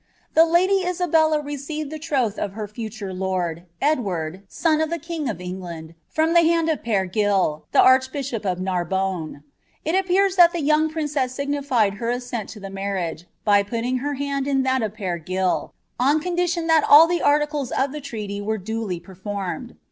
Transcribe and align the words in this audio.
The 0.33 0.45
lady 0.45 0.81
Isubella 0.83 1.45
received 1.45 1.91
the 1.91 1.99
Iroth 1.99 2.39
of 2.39 2.53
her 2.53 2.67
future 2.67 3.11
lortl, 3.13 3.65
Ettwanl, 3.83 4.41
son 4.47 4.81
of 4.81 4.89
the 4.89 4.97
king 4.97 5.29
of 5.29 5.39
England, 5.39 5.93
from 6.09 6.33
the 6.33 6.41
hand 6.41 6.69
of 6.69 6.81
PereGJIl, 6.81 7.61
ilie 7.71 7.75
archbishop 7.85 8.43
of 8.43 8.57
ITarboiine. 8.57 9.43
It 9.85 9.93
appears 9.93 10.37
tiiai 10.37 10.53
the 10.53 10.61
young 10.63 10.89
princess 10.89 11.35
signified 11.35 11.97
her 12.01 12.09
assent 12.09 12.49
to 12.49 12.59
(he 12.59 12.65
/narrioge, 12.65 13.25
by 13.45 13.61
pulling 13.61 13.99
her 13.99 14.15
liand 14.15 14.47
iti 14.47 14.63
Iliat 14.67 14.83
of 14.83 14.95
Pere 14.95 15.19
Gill, 15.19 15.71
oa 15.99 16.19
Cvndilion 16.19 16.65
that 16.65 16.83
all 16.89 17.05
the 17.05 17.21
articles 17.21 17.69
of 17.71 17.91
ilie 17.91 18.01
treaty 18.01 18.41
were 18.41 18.57
duly 18.57 18.99
performed. 18.99 19.75